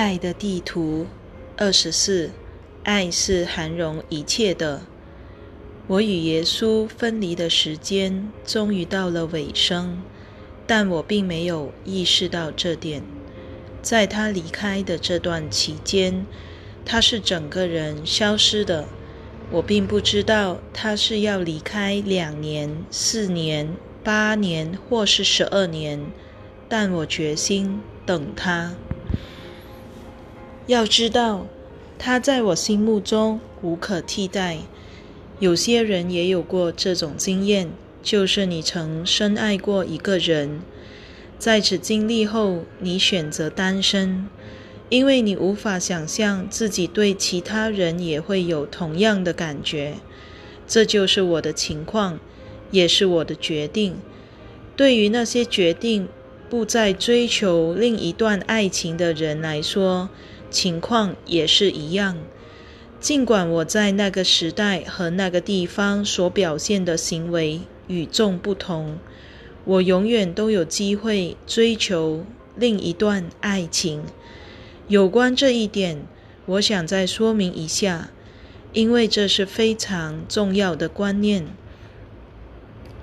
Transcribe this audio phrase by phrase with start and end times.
[0.00, 1.06] 爱的地图
[1.58, 2.30] 二十四，
[2.84, 4.80] 爱是涵容一切的。
[5.88, 10.00] 我与耶稣分离的时间终于到了尾声，
[10.66, 13.02] 但我并没有意识到这点。
[13.82, 16.24] 在他离开的这段期间，
[16.86, 18.86] 他是整个人消失的。
[19.50, 26.00] 我并不知道他是要离开两年、四年、八年，或是十二年，
[26.70, 28.72] 但我决心等他。
[30.66, 31.46] 要知道，
[31.98, 34.58] 他在我心目中无可替代。
[35.38, 37.70] 有些人也有过这种经验，
[38.02, 40.60] 就是你曾深爱过一个人，
[41.38, 44.28] 在此经历后，你选择单身，
[44.90, 49.94] 因为你无法想象自己对其他人也会有同样的感觉。
[50.68, 52.20] 这就是我的情况，
[52.70, 53.96] 也是我的决定。
[54.76, 56.08] 对于那些决定
[56.48, 60.10] 不再追求另一段爱情的人来说，
[60.50, 62.18] 情况也是一样。
[63.00, 68.98] 尽管我在那个时代和那个地方所表现的行为与众不同，
[69.64, 74.02] 我永远都有机会追求另一段爱情。
[74.86, 76.02] 有关这一点，
[76.44, 78.10] 我想再说明一下，
[78.74, 81.46] 因为这是非常重要的观念。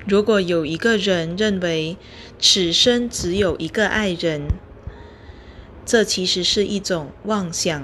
[0.05, 1.97] 如果有一个人认为
[2.39, 4.43] 此生只有一个爱人，
[5.87, 7.81] 这其实是一种妄想，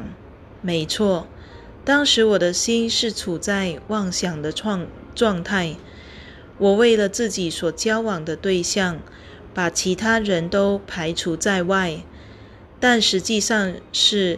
[0.61, 1.25] 没错。
[1.85, 5.77] 当时我的心是处在妄想的状状态，
[6.57, 8.99] 我为了自己所交往的对象，
[9.53, 12.01] 把其他人都排除在外。
[12.81, 14.37] 但实际上是，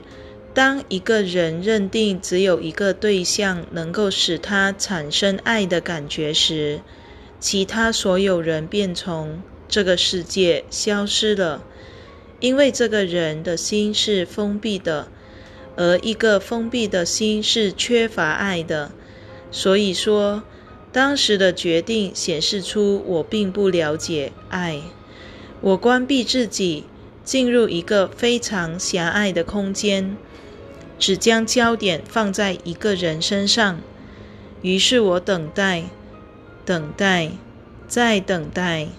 [0.53, 6.81] 当一个人认定只有一个对象能够使他产生爱的感觉时，
[7.39, 11.63] 其他所有人便从这个世界消失了。
[12.45, 15.07] 因为这个人的心是封闭的，
[15.75, 18.91] 而一个封闭的心是缺乏爱的。
[19.49, 20.43] 所以说，
[20.91, 24.79] 当时的决定显示出我并不了解爱。
[25.59, 26.83] 我关闭自己，
[27.23, 30.15] 进入一个非常狭隘的空间，
[30.99, 33.81] 只将焦点放在一个人身上。
[34.61, 35.85] 于是我等待，
[36.63, 37.31] 等待，
[37.87, 38.89] 再等待。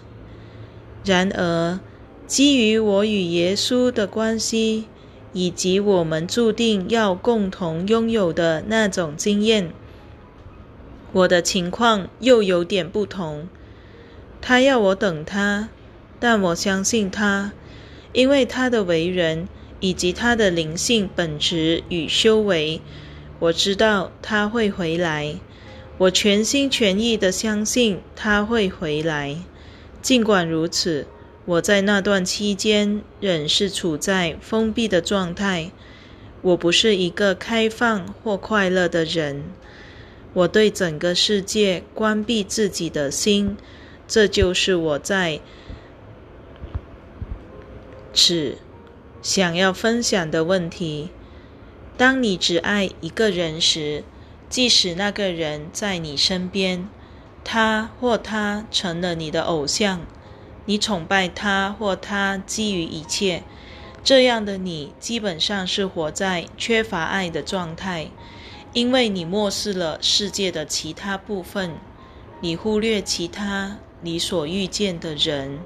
[1.05, 1.79] 然而。
[2.27, 4.87] 基于我与耶稣的关系，
[5.33, 9.71] 以及我们注定要共同拥有的那种经验，
[11.13, 13.49] 我的情况又有点不同。
[14.41, 15.69] 他要我等他，
[16.19, 17.53] 但我相信他，
[18.13, 19.47] 因为他的为人
[19.79, 22.81] 以及他的灵性本质与修为，
[23.39, 25.37] 我知道他会回来。
[25.99, 29.37] 我全心全意的相信他会回来。
[30.03, 31.07] 尽管如此。
[31.47, 35.71] 我在那段期间仍是处在封闭的状态。
[36.43, 39.45] 我不是一个开放或快乐的人。
[40.35, 43.57] 我对整个世界关闭自己的心。
[44.09, 45.41] 这就是我在
[48.13, 48.59] 此
[49.23, 51.11] 想要分享的问题。
[51.97, 54.05] 当你只爱一个人时，
[54.49, 56.89] 即使那个人在你身边，
[57.43, 60.03] 他或他成了你的偶像。
[60.67, 63.43] 你崇拜他或他基于一切，
[64.05, 68.09] 这样的你基本上是活在缺乏爱的状态，
[68.73, 71.77] 因为你漠视了世界的其他部分，
[72.41, 75.61] 你忽略其他你所遇见的人，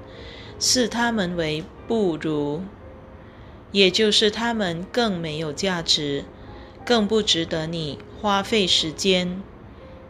[0.59, 2.61] 视他们为不如，
[3.71, 6.23] 也就是他们更没有价值，
[6.85, 9.41] 更不值得你花费时间。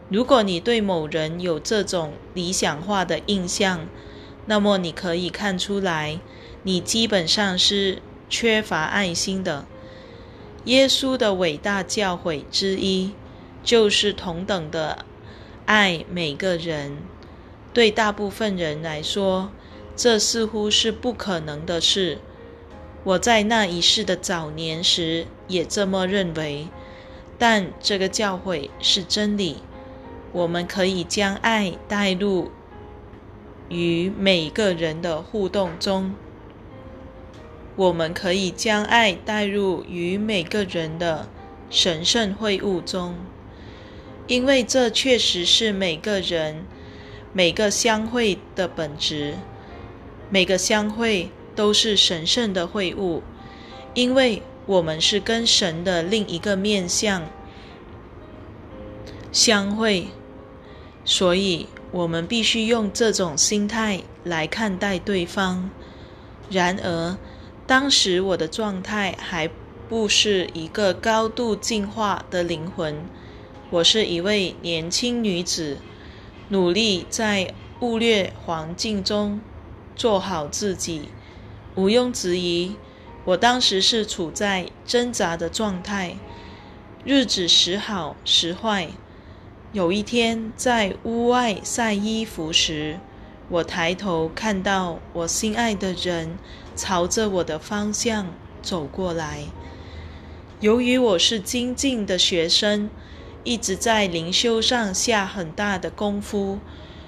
[0.08, 3.88] 如果你对某人有这种理想化的印象，
[4.46, 6.18] 那么你可以看出来，
[6.62, 9.66] 你基本上是缺乏爱心的。
[10.64, 13.12] 耶稣的伟大教诲之一，
[13.64, 15.04] 就是同等的
[15.66, 16.98] 爱每个人。
[17.72, 19.50] 对大部分人来说，
[19.96, 22.18] 这似乎是不可能的事。
[23.04, 26.68] 我在那一世的早年时也这么认为。
[27.38, 29.56] 但这个教诲是真理，
[30.32, 32.52] 我们可以将爱带入。
[33.72, 36.14] 与每个人的互动中，
[37.74, 41.26] 我们可以将爱带入与每个人的
[41.70, 43.14] 神圣会晤中，
[44.26, 46.66] 因为这确实是每个人
[47.32, 49.38] 每个相会的本质。
[50.28, 53.22] 每个相会都是神圣的会晤，
[53.94, 57.22] 因为我们是跟神的另一个面相
[59.32, 60.08] 相会，
[61.06, 61.66] 所以。
[61.92, 65.70] 我们必须用这种心态来看待对方。
[66.50, 67.16] 然而，
[67.66, 69.48] 当时我的状态还
[69.88, 73.04] 不是一个高度进化的灵魂，
[73.68, 75.76] 我是一位年轻女子，
[76.48, 79.40] 努力在恶劣环境中
[79.94, 81.10] 做好自己。
[81.74, 82.76] 毋庸置疑，
[83.26, 86.16] 我当时是处在挣扎的状态，
[87.04, 88.88] 日子时好时坏。
[89.72, 93.00] 有一天，在屋外晒衣服时，
[93.48, 96.36] 我抬头看到我心爱的人
[96.76, 98.26] 朝着我的方向
[98.60, 99.44] 走过来。
[100.60, 102.90] 由于我是精进的学生，
[103.44, 106.58] 一直在灵修上下很大的功夫，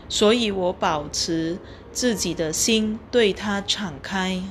[0.08, 1.58] 所以我保持
[1.92, 4.42] 自己的心对他敞开。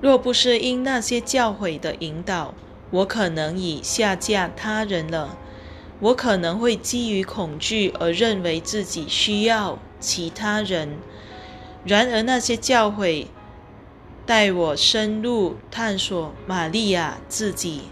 [0.00, 2.52] 若不是因那些教诲的引导，
[2.92, 5.36] 我可能已下嫁他人了。
[5.98, 10.96] 我可能会基于恐惧而认为自己需要其他人。
[11.84, 13.26] 然而，那些教诲
[14.26, 17.82] 带我深入探索玛利亚自己，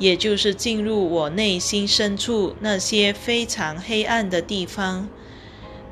[0.00, 5.08] 也就是进入我内心深处那些非常黑暗的地方。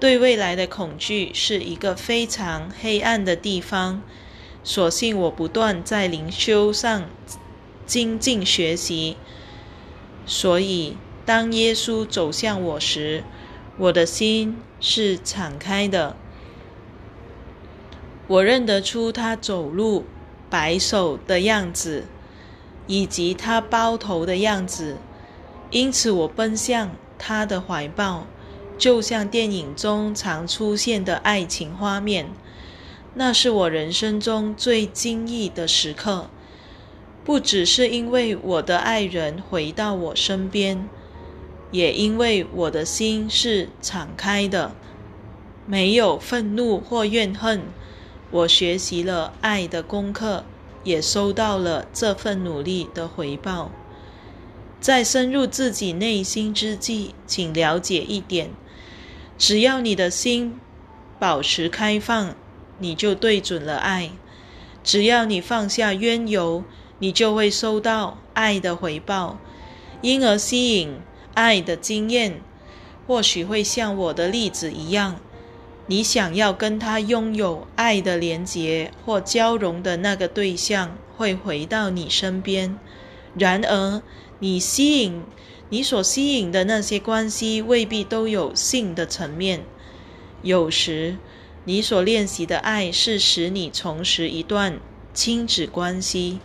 [0.00, 4.02] 对未来的恐惧是一个非常黑暗的地方。
[4.64, 7.08] 所幸我不断在灵修上。
[7.87, 9.17] 精进学习，
[10.25, 13.25] 所以当耶稣走向我时，
[13.79, 16.17] 我的心是敞开的。
[18.29, 20.05] 我认得出他走路
[20.49, 22.05] 摆手的样子，
[22.87, 24.96] 以及他包头的样子，
[25.70, 28.26] 因此我奔向他的怀抱，
[28.78, 32.31] 就像电影中常出现的爱情画面。
[33.14, 36.31] 那是我人生中最惊异的时刻。
[37.25, 40.89] 不只是因为我的爱人回到我身边，
[41.71, 44.75] 也因为我的心是敞开的，
[45.65, 47.63] 没有愤怒或怨恨。
[48.33, 50.45] 我学习了爱的功课，
[50.83, 53.71] 也收到了这份努力的回报。
[54.81, 58.51] 在深入自己内心之际，请了解一点：
[59.39, 60.59] 只要你的心
[61.21, 62.35] 保持开放，
[62.79, 64.09] 你就对准了爱；
[64.83, 66.65] 只要你放下冤由。
[67.02, 69.37] 你就会收到爱的回报，
[70.02, 71.00] 因而吸引
[71.34, 72.40] 爱的经验。
[73.08, 75.16] 或许会像我的例子一样，
[75.88, 82.78] 你想要跟他拥有爱的连结或交融的那个对象会回到你身边。
[83.37, 84.00] 然而，
[84.38, 85.25] 你吸引
[85.70, 89.64] 你所吸引的那些关系未必都有性的层面。
[90.43, 91.16] 有时，
[91.64, 94.78] 你所练习的爱是使你重拾一段
[95.12, 96.38] 亲子关系。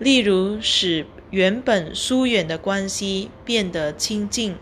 [0.00, 4.56] 例如，使原本疏远的关系变得亲近。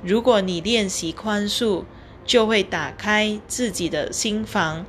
[0.00, 1.82] 如果你练习宽恕，
[2.24, 4.86] 就会打开自己的心房，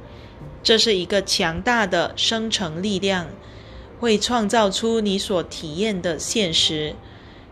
[0.62, 3.27] 这是一个强大的生成力量，
[4.00, 6.93] 会创造出你所体验的现实。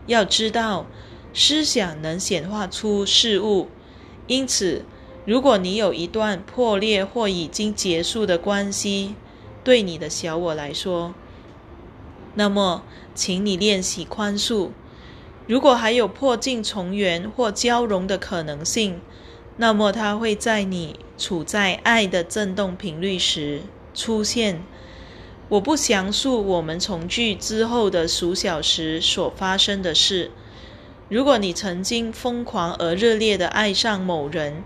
[0.06, 0.86] 要知道，
[1.32, 3.68] 思想能显化出事物，
[4.28, 4.84] 因此，
[5.24, 9.16] 如果你有一段破裂或已经结束的关系，
[9.64, 11.12] 对你的小我来说，
[12.34, 12.82] 那么，
[13.14, 14.70] 请你练习宽恕。
[15.46, 19.00] 如果还有破镜重圆或交融的可能性，
[19.56, 23.62] 那么它会在你处在爱的振动频率时
[23.94, 24.62] 出现。
[25.50, 30.30] 我不详述我们重聚之后的数小时所发生的事。
[31.10, 34.64] 如果你曾经疯狂而热烈的爱上某人，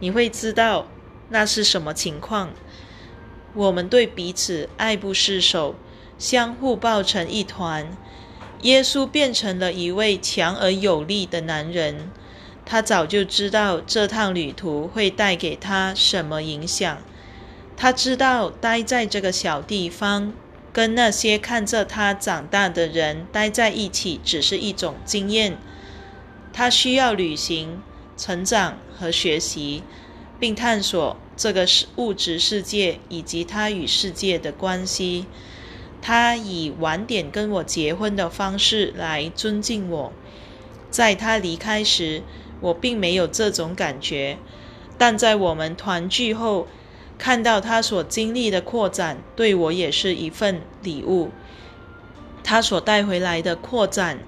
[0.00, 0.86] 你会知道
[1.28, 2.50] 那是什么情况。
[3.54, 5.74] 我们对彼此爱不释手。
[6.18, 7.96] 相互抱成一团。
[8.62, 12.10] 耶稣变成了一位强而有力的男人。
[12.64, 16.98] 他早就知道这趟旅途会带给他什么影响。
[17.76, 20.32] 他知道待在这个小地方，
[20.72, 25.58] 跟那些看着他长大的人待在一起，只是一种经验。
[26.52, 27.80] 他需要旅行、
[28.16, 29.82] 成长和学习，
[30.40, 35.26] 并探索这个物质世界以及他与世界的关系。
[36.06, 40.12] 他以晚点跟我结婚的方式来尊敬我。
[40.88, 42.22] 在他离开时，
[42.60, 44.38] 我并没有这种感觉，
[44.96, 46.68] 但在我们团聚后，
[47.18, 51.32] 看到他所经历的扩展，对我也是一份礼物。
[52.44, 54.20] 他所带回来的扩展、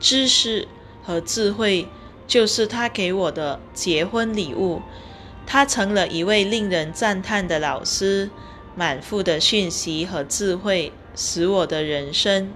[0.00, 0.66] 知识
[1.04, 1.86] 和智慧，
[2.26, 4.82] 就是他给我的结婚礼物。
[5.46, 8.30] 他成了一位令人赞叹的老师，
[8.74, 10.92] 满腹的讯息和智慧。
[11.22, 12.50] 使我的人生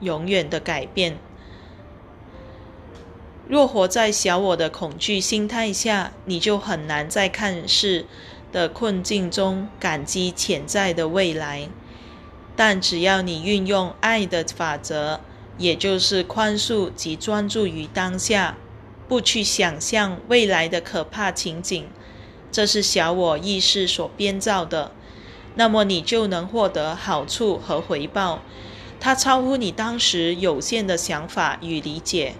[0.00, 1.16] 永远的改变。
[3.48, 8.04] 若活在小我的恐惧心态下，你就很难在看似
[8.52, 11.70] 的困境中感激潜在的未来。
[12.54, 15.20] 但只要你运用爱的法则，
[15.56, 18.58] 也就是宽恕及专注于当下，
[19.08, 21.88] 不去想象未来的可怕情景，
[22.50, 24.92] 这是小我意识所编造的，
[25.54, 28.40] 那么你就能获得好处和回报，
[28.98, 32.34] 它超乎你当时有限的想法与理解。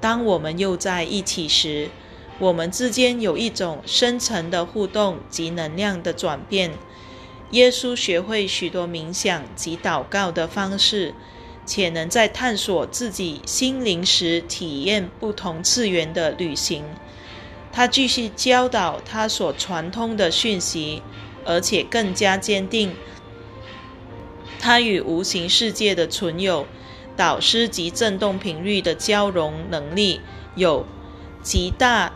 [0.00, 1.90] 当我们又在一起时，
[2.38, 6.72] 我们之间有一种深层的互动及能量的转变。
[7.50, 11.14] 耶稣学会许多冥想及祷告的方式，
[11.66, 16.84] 且能在探索自己心灵时体验不同次元的旅行。
[17.72, 21.02] 他继续教导他所传通的讯息，
[21.44, 22.94] 而且更加坚定
[24.58, 26.66] 他与无形世界的存有。
[27.16, 30.22] 导师及振动频率的交融能力
[30.54, 30.86] 有
[31.42, 32.12] 极大、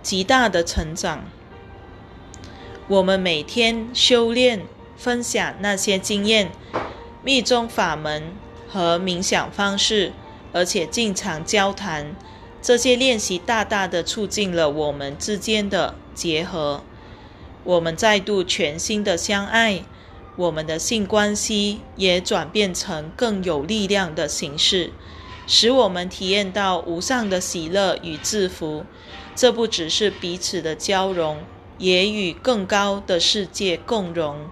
[0.00, 1.24] 极大的成长。
[2.86, 4.62] 我们每天修炼、
[4.96, 6.52] 分享那些经验、
[7.24, 8.32] 密宗法门
[8.68, 10.12] 和冥想方式，
[10.52, 12.14] 而且经常交谈。
[12.60, 16.82] 这些练习大大的促进了我们之间的结合。
[17.64, 19.84] 我们再度全新的相爱。
[20.34, 24.90] 我们的性关系也转变成更有力量的形式，
[25.46, 28.86] 使我们体验到无上的喜乐与祝福。
[29.36, 31.38] 这不只是彼此的交融，
[31.76, 34.48] 也与更高的世界共融。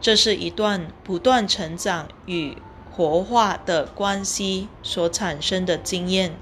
[0.00, 2.56] 这是一段不断成长与
[2.92, 6.36] 活化的关系所产生的经验。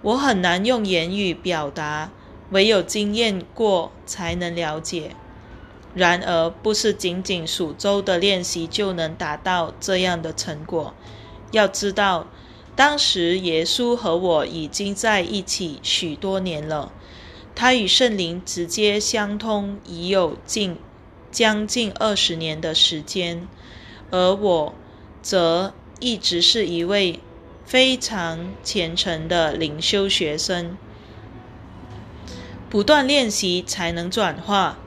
[0.00, 2.10] 我很难用言语表达，
[2.50, 5.12] 唯有经验过才能了解。
[5.94, 10.94] 然而，不是仅仅数周的练习就能达到这样的成果。
[11.50, 12.28] 要知道，
[12.76, 16.92] 当时耶稣和我已经在一起许多年了，
[17.56, 20.76] 他与圣灵直接相通已有近
[21.32, 23.48] 将近二十年的时间，
[24.12, 24.74] 而我
[25.20, 27.18] 则一直是一位
[27.64, 30.76] 非常虔诚的灵修学生。
[32.70, 34.78] 不断练习才能转化。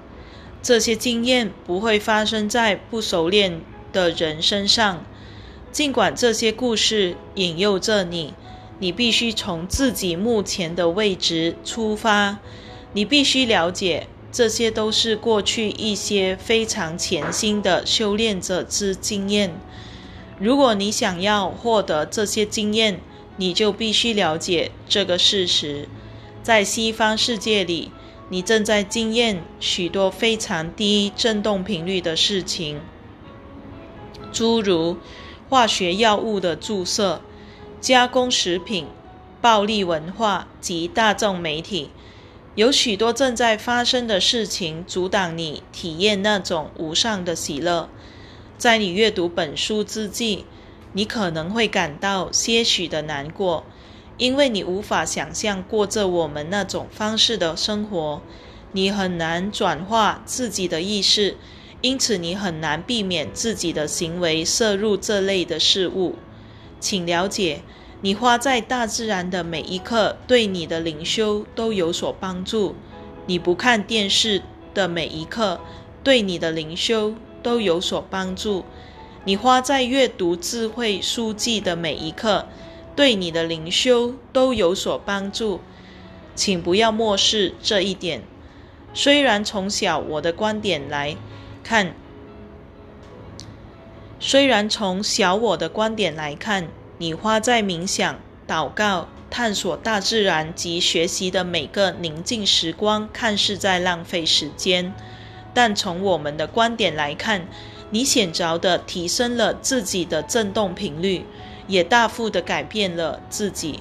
[0.61, 3.59] 这些经验不会发生在不熟练
[3.91, 5.05] 的人身上。
[5.73, 8.33] 尽管这些故事引诱着你，
[8.79, 12.39] 你必须从自己目前的位置出发。
[12.93, 19.59] 你必须了解，这些都是过去一些非常潜心的修炼者之经验。
[20.39, 23.01] 如果你想要获得这些经验，
[23.37, 25.89] 你就必须了解这个事实：
[26.43, 27.91] 在西方世界里。
[28.29, 32.79] 你正在经验许多非常低振动频率的事情，
[34.31, 34.97] 诸如
[35.49, 37.21] 化学药物的注射、
[37.79, 38.87] 加工食品、
[39.39, 41.91] 暴力文化及大众媒体。
[42.55, 47.87] 有许多正在发生的事情阻挡你体验那种无上的喜乐。
[48.57, 50.45] 在你阅读本书之际，
[50.93, 53.63] 你可能会感到些许的难过。
[54.17, 58.21] 因为你无法想象过着我们那种方式的生活，
[58.71, 61.35] 你很难转化自己的意识，
[61.81, 66.15] 因此你很难避免自己的行为摄入这类的事物。
[66.79, 67.61] 请了解，
[68.01, 72.75] 你花在大自然的每一刻对你的灵修都有所帮助；
[73.25, 74.43] 你不看电视
[74.73, 75.59] 的每一刻
[76.03, 78.63] 对你的灵修都有所帮助；
[79.25, 82.45] 你花在阅读智慧书籍的每一刻。
[82.95, 85.61] 对你的灵修都有所帮助，
[86.35, 88.21] 请不要漠视这一点。
[88.93, 91.17] 虽然从小我的观点来
[91.63, 91.95] 看，
[94.19, 96.67] 虽然从小我的观点来看，
[96.99, 104.93] 你花在冥想、祷告、探索大自然及学习的每个宁静时光看似在浪费时间，
[105.55, 107.47] 但从我们的观点来看，
[107.89, 111.25] 你显着的提升了自己的振动频率。
[111.67, 113.79] 也大幅的改变了自己。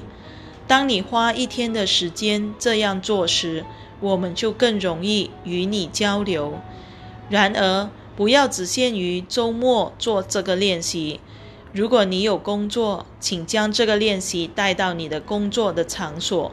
[0.66, 3.64] 当你花一天的时间这样做时，
[4.00, 6.60] 我们就更容易与你交流。
[7.28, 11.20] 然而，不要只限于周末做这个练习。
[11.72, 16.52] 如果你有工作，请将这个练习带到你的工作的场所。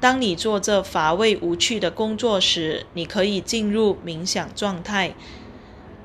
[0.00, 5.14] 当你做这乏味无趣的工作时，你可以进入冥想状态，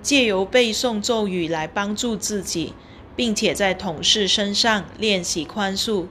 [0.01, 2.73] 借由背诵咒语来帮助自己。
[3.15, 6.07] 并且在同事身上练习宽恕。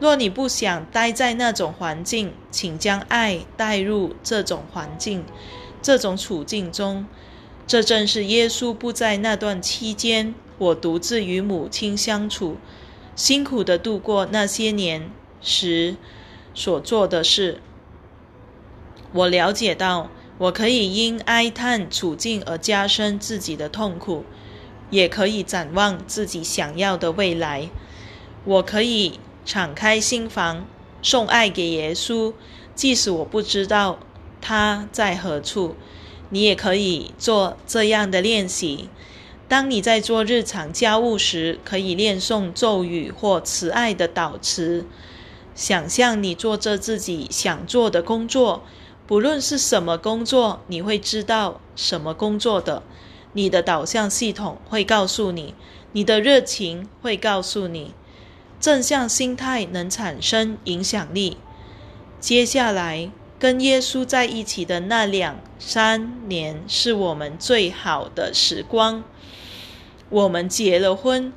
[0.00, 5.24] 若你不想待在那种环境，请将爱带入这种环境、
[5.80, 7.06] 这种处境中。
[7.66, 12.56] 这正是耶稣不在那段期间，我独自与母亲相处，
[13.14, 15.08] 辛苦的度过那些年
[15.40, 15.94] 时
[16.52, 17.60] 所做的事。
[19.12, 24.24] 我了解到，我可以因哀叹处境而加深自己的痛苦，
[24.92, 27.68] 也可以展望自己想要的未来。
[28.44, 30.66] 我可以敞开心房，
[31.02, 32.34] 送爱给耶稣，
[32.74, 33.98] 即使我不知道
[34.40, 35.74] 他在何处。
[36.28, 38.88] 你也可以做这样的练习：
[39.48, 44.86] 当你在做日常家务时，可以念诵咒语或慈爱的祷词。
[45.54, 48.62] 想象你做着自己想做的工作，
[49.06, 52.82] 不论是什么工作，你会知道什么工作的。
[53.32, 55.54] 你的导向系统会告诉你，
[55.92, 57.94] 你的热情会告诉你。
[58.60, 61.36] 正向心态能产生影响力。
[62.20, 69.02] 接下来跟耶稣在一起的那两三年是我们最好的时光。
[70.08, 71.32] 我们结了婚，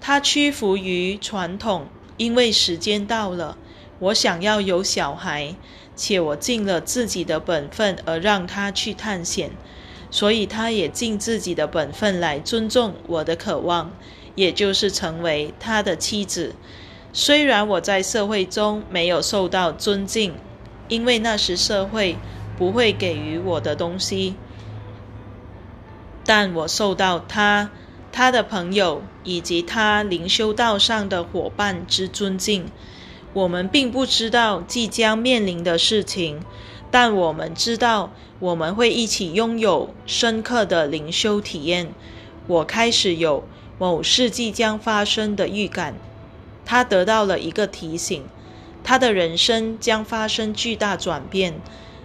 [0.00, 3.58] 他屈服于传统，因为时间到了，
[3.98, 5.54] 我想要有小孩，
[5.94, 9.50] 且我尽了自己的本分而让他去探险，
[10.12, 13.90] 所以他也尽自己的本分来尊重我的渴望。
[14.34, 16.54] 也就是成为他的妻子。
[17.12, 20.32] 虽然我在社会中没有受到尊敬，
[20.88, 22.16] 因为那时社会
[22.56, 24.34] 不会给予我的东西，
[26.24, 27.70] 但我受到他、
[28.10, 32.64] 他的朋友以及他灵修道上的伙伴之尊敬。
[33.34, 36.42] 我们并不知道即将面临的事情，
[36.92, 41.92] 但我们知道我们会一起拥有深刻的灵修体验。
[42.46, 43.42] 我开始有。
[43.78, 45.94] 某事即将发生的预感，
[46.64, 48.22] 他得到了一个提醒，
[48.84, 51.54] 他的人生将发生巨大转变。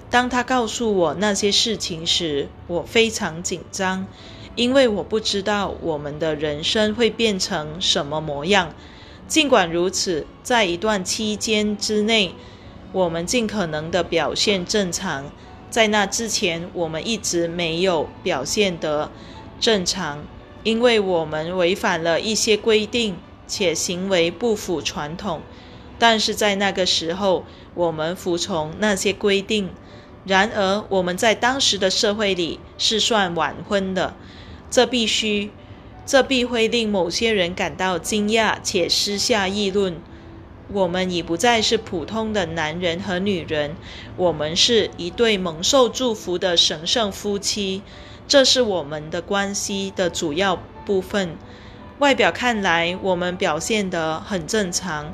[0.10, 4.08] 当他告诉我那些事情时，我非常紧张，
[4.56, 8.74] 因为我不知道我们的人生会变成什么模样。
[9.28, 12.34] 尽管如此，在一段期间之内，
[12.92, 15.32] 我们尽可能的表现正常。
[15.70, 19.12] 在那之前，我们一直没有表现得
[19.60, 20.24] 正常。
[20.64, 23.16] 因为我们违反了一些规定，
[23.48, 25.42] 且行为不符传统，
[25.98, 29.70] 但是在那个时候，我们服从那些规定。
[30.26, 34.14] 然而，我们在当时的社会里是算晚婚的，
[34.70, 35.52] 这必须，
[36.06, 39.96] 这必会令某些人感到惊讶且私下议论。
[40.74, 43.76] 我们已不再是普通的男人和女人，
[44.18, 47.82] 我们是一对蒙受祝福的神圣夫妻。
[48.28, 51.38] 这是我们的关系的主要部分。
[52.00, 55.14] 外表看来，我们表现得很正常。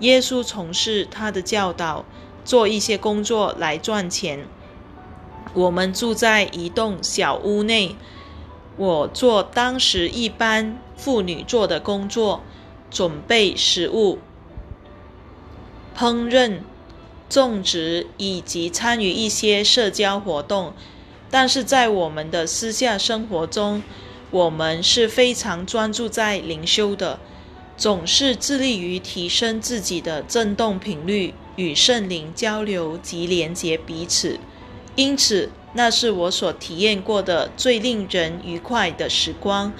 [0.00, 2.04] 耶稣从事他的教导，
[2.44, 4.46] 做一些工作来赚钱。
[5.54, 7.96] 我们住在一栋小屋内。
[8.76, 12.42] 我做当时一般妇女做的工作：
[12.90, 14.18] 准备食物、
[15.96, 16.60] 烹饪、
[17.28, 20.72] 种植以及参与一些社交活动。
[21.30, 23.82] 但是在我们的私下生活中，
[24.30, 27.20] 我们是非常专注在灵修的，
[27.76, 34.40] 总是致力于提升自己的振动频率，与圣灵交流及连接彼此。
[34.96, 39.72] 因此，那是我所体验过的最令人愉快的时光。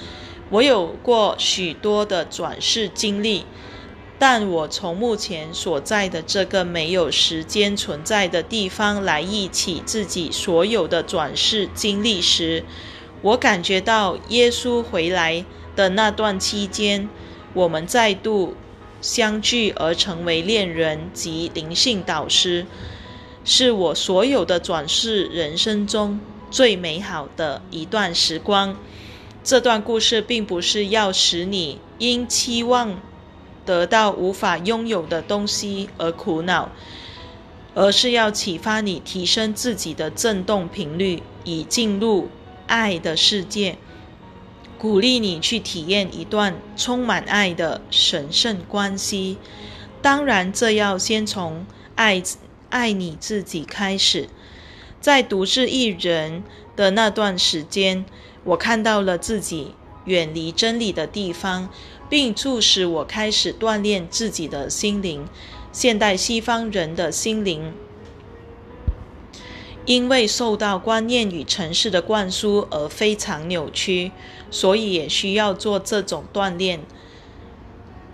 [0.50, 3.44] 我有过许多的转世经历。
[4.20, 12.62] 但我从目前所在的这个没有时间存在的地方来忆起自己所有的转世经历时，
[13.22, 17.08] 我感觉到耶稣回来的那段期间，
[17.54, 18.54] 我们再度
[19.00, 22.66] 相聚而成为恋人及灵性导师，
[23.42, 28.76] 是我所有的转世人生中最美好的一段时光。
[29.42, 33.00] 这段故事并不是要使你因期望。
[33.64, 36.70] 得到无法拥有的东西而苦恼，
[37.74, 42.28] 而是要启发你提升自己的振动频率，以进入
[42.66, 43.78] 爱的世界，
[44.78, 49.38] 鼓励你去体验一段充满爱的神圣关系。
[50.02, 52.22] 当然，这要先从爱
[52.70, 54.28] 爱你自己开始。
[55.00, 56.42] 在独自一人
[56.76, 58.04] 的那段时间，
[58.44, 61.68] 我看到了自己远离真理的地方。
[62.10, 65.26] 并促使我开始锻炼自己的心灵。
[65.72, 67.72] 现代西方人的心灵，
[69.86, 74.10] 因为受到观念与城市的灌输而非常扭曲，
[74.50, 76.80] 所以也需要做这种锻炼。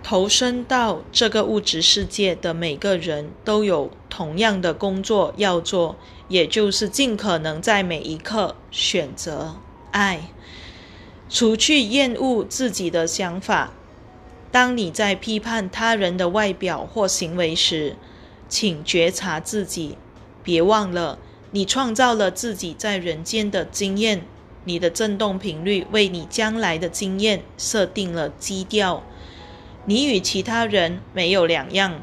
[0.03, 5.95] 投身到这个物质世界的每个人都有同样的工作要做，
[6.27, 9.55] 也就是尽可能在每一刻选择
[9.91, 10.29] 爱，
[11.27, 13.73] 除去厌恶自己的想法。
[14.51, 17.95] 当你在批判他人的外表或行为时，
[18.47, 19.97] 请觉察自己。
[20.43, 21.19] 别忘了，
[21.51, 24.25] 你创造了自己在人间的经验，
[24.63, 29.03] 你的振动频率为你将来的经验设定了基调。
[29.85, 32.01] 你与其他人没有两样，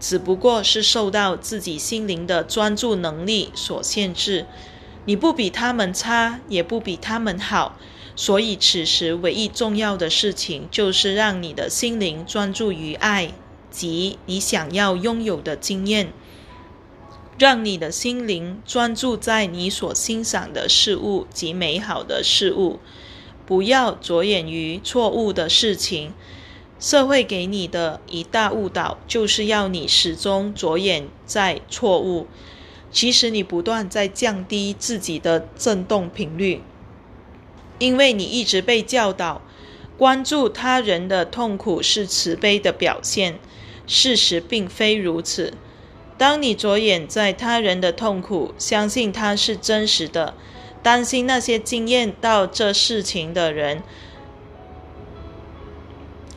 [0.00, 4.46] 只不过是受到自己心灵的专注能力所限制。
[5.04, 7.76] 你不比他们差，也不比他们好，
[8.14, 13.32] 所以此时唯一重要的事情就是让你的心灵专注于爱
[13.70, 16.12] 及你想要拥有的经验。
[17.38, 22.78] 让你的心灵专注在你所欣赏的事物及美好的事物，
[23.46, 26.12] 不要着眼于错误的事情。
[26.78, 32.26] 社会给你的一大误导，就是要你始终着眼在错误。
[32.92, 36.60] 其实你不断在降低自己的振动频率，
[37.78, 39.42] 因为你一直被教导，
[39.98, 43.38] 关注他人的痛苦是慈悲的表现。
[43.86, 45.54] 事实并非如此。
[46.16, 50.34] 当你着眼在他人的痛苦，相信它是真实的，
[50.82, 53.82] 担心那些经验到这事情的人，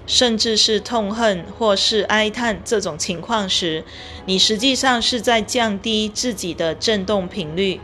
[0.07, 3.83] 甚至是痛恨或是哀叹这种情况时，
[4.25, 7.79] 你实际上是在降低自己的振动频率，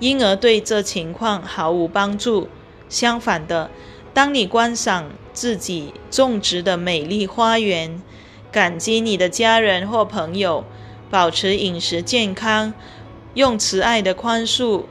[0.00, 2.48] 因而对这情况毫无帮助。
[2.92, 3.70] 相反的，
[4.12, 8.02] 当你观赏自己种植的美丽花园，
[8.52, 10.64] 感激你的家人或朋友。
[11.10, 12.72] 保持饮食健康，
[13.34, 14.84] 用慈爱的宽恕，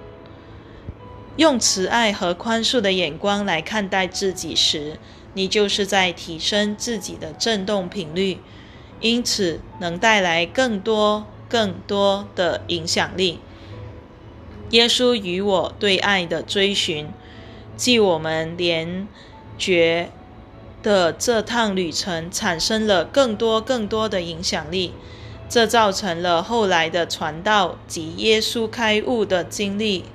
[1.35, 4.99] 用慈爱和宽恕的眼光来看待自己时，
[5.33, 8.37] 你就是在提升自己的振动频率，
[8.99, 13.39] 因此能带来更多、更多的影响力。
[14.69, 17.09] 耶稣与我对爱的追寻，
[17.81, 19.07] 即我们联
[19.57, 20.11] 觉
[20.83, 24.93] 的这趟旅程，产生了更多、更多的影响力。
[25.49, 30.05] 这造成了后来的传道及耶稣开悟的经历。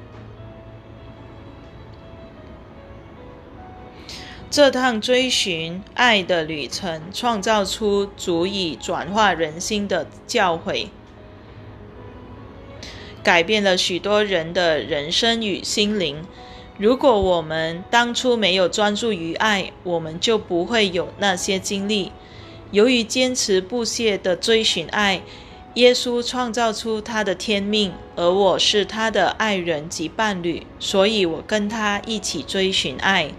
[4.48, 10.86] 这趟追寻爱的旅程，创造出足以转化人心的教诲，
[13.24, 16.24] 改变了许多人的人生与心灵。
[16.78, 22.12] 如果我们当初没有专注于爱，我们就不会有那些经历。
[22.70, 25.22] 由于坚持不懈的追寻爱，
[25.74, 33.30] 耶稣创造出他的天命，而我是他的爱人及伴侣，所以我跟他一起追寻爱。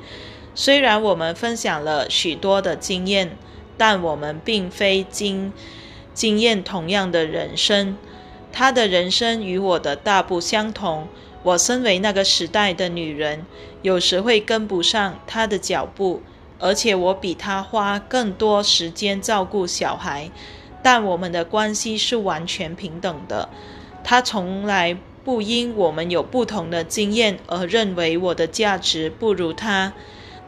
[0.56, 3.38] 虽然我们分享了许多的经验，
[3.78, 5.54] 但我们并非经
[6.15, 7.95] 经验同样的人生。
[8.52, 11.08] 他的人生与我的大不相同。
[11.43, 13.45] 我身为那个时代的女人，
[13.82, 16.21] 有时会跟不上他的脚步。
[16.60, 20.32] 而且我比他花更多时间照顾小孩，
[20.82, 23.47] 但我们的关系是完全平等的。
[24.04, 29.93] 他从来不因我们有不同的经验而认为我的价值不如他。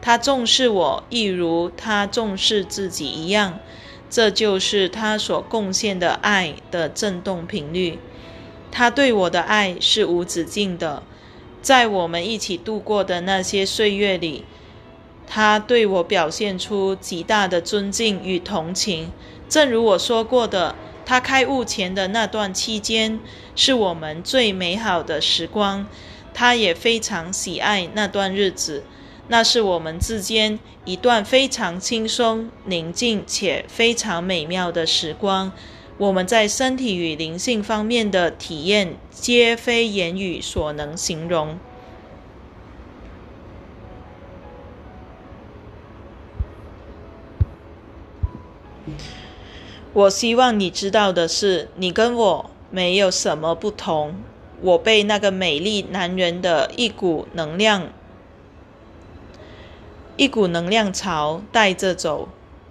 [0.02, 3.60] 他重视我，一如他重视自己一样。
[4.08, 8.00] 这就是他所贡献的爱的振动频率。
[8.70, 11.02] 他对我的爱是无止境的。
[11.62, 14.44] 在我们一起度过的那些岁月里。
[15.32, 19.12] 他对我表现出极大的尊敬与同情，
[19.48, 20.74] 正如我说过的，
[21.06, 23.20] 他开悟前的那段期间
[23.54, 25.86] 是我们最美好的时光。
[26.34, 28.82] 他也非常喜爱那段日子，
[29.28, 35.52] 那是我们之间一段非常轻松、宁静且非常美妙的时光。
[36.00, 41.58] 我们在身体与灵性方面的体验，皆非言语所能形容。
[49.92, 54.14] 我希望你知道的是，你跟我没有什么不同。
[54.62, 57.88] 我被那个美丽男人的一股能量、
[60.16, 62.30] 一股能量潮带着走，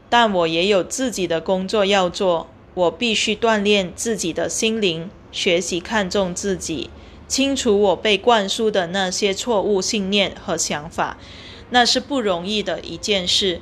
[0.10, 2.48] 但我也有自己的工作要做。
[2.80, 6.89] 我必须锻炼自己的心灵，学习看重自己，
[7.28, 11.18] 清除我被灌输的那些错误信念和想法。
[11.72, 13.62] 那是不容易的一件事。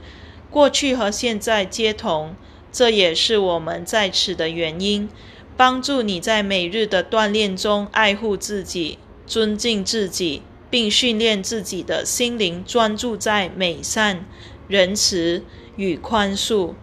[0.52, 2.36] 过去和现在皆同。
[2.70, 5.10] 这也是我们在此的原因，
[5.56, 14.26] 帮助你在每日的锻炼中爱护自己、尊敬自己，并训练自己的心灵专注在美善、
[14.68, 15.42] 仁慈
[15.76, 16.74] 与宽恕。